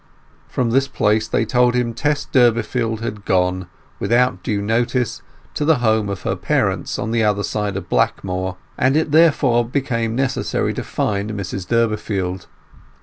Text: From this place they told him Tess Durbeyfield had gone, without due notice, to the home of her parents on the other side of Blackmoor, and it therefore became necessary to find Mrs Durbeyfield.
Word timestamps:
From 0.47 0.71
this 0.71 0.87
place 0.87 1.27
they 1.27 1.45
told 1.45 1.75
him 1.75 1.93
Tess 1.93 2.25
Durbeyfield 2.25 3.01
had 3.01 3.23
gone, 3.23 3.67
without 3.99 4.41
due 4.41 4.59
notice, 4.59 5.21
to 5.53 5.63
the 5.63 5.75
home 5.75 6.09
of 6.09 6.23
her 6.23 6.35
parents 6.35 6.97
on 6.97 7.11
the 7.11 7.23
other 7.23 7.43
side 7.43 7.77
of 7.77 7.87
Blackmoor, 7.87 8.57
and 8.79 8.97
it 8.97 9.11
therefore 9.11 9.63
became 9.63 10.15
necessary 10.15 10.73
to 10.73 10.83
find 10.83 11.29
Mrs 11.33 11.67
Durbeyfield. 11.67 12.47